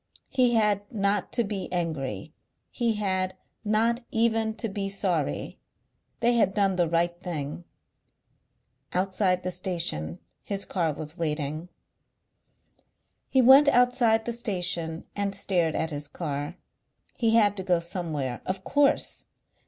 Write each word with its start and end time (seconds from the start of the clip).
He 0.31 0.55
had 0.55 0.81
not 0.91 1.31
to 1.33 1.43
be 1.43 1.71
angry, 1.71 2.33
he 2.71 2.95
had 2.95 3.35
not 3.63 4.01
even 4.09 4.55
to 4.55 4.67
be 4.67 4.89
sorry. 4.89 5.59
They 6.21 6.33
had 6.33 6.55
done 6.55 6.75
the 6.75 6.89
right 6.89 7.15
thing. 7.21 7.65
Outside 8.93 9.43
the 9.43 9.51
station 9.51 10.17
his 10.41 10.65
car 10.65 10.91
was 10.91 11.19
waiting. 11.19 11.69
He 13.29 13.43
went 13.43 13.67
outside 13.67 14.25
the 14.25 14.33
station 14.33 15.05
and 15.15 15.35
stared 15.35 15.75
at 15.75 15.91
his 15.91 16.07
car. 16.07 16.55
He 17.19 17.35
had 17.35 17.55
to 17.57 17.63
go 17.63 17.79
somewhere. 17.79 18.41
Of 18.47 18.63
course! 18.63 19.25